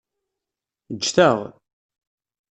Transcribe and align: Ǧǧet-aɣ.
Ǧǧet-aɣ. 0.95 1.37